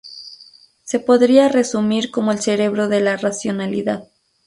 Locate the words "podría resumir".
0.99-2.09